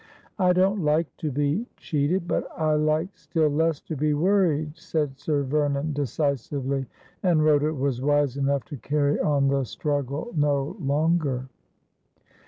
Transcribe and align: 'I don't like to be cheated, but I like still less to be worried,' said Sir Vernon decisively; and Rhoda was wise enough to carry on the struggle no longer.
'I 0.39 0.51
don't 0.51 0.83
like 0.83 1.15
to 1.17 1.29
be 1.31 1.67
cheated, 1.77 2.27
but 2.27 2.47
I 2.59 2.73
like 2.73 3.15
still 3.15 3.49
less 3.49 3.79
to 3.81 3.95
be 3.95 4.15
worried,' 4.15 4.75
said 4.75 5.19
Sir 5.19 5.43
Vernon 5.43 5.93
decisively; 5.93 6.87
and 7.21 7.43
Rhoda 7.45 7.71
was 7.71 8.01
wise 8.01 8.35
enough 8.35 8.65
to 8.65 8.77
carry 8.77 9.19
on 9.19 9.47
the 9.47 9.63
struggle 9.63 10.33
no 10.35 10.75
longer. 10.79 11.49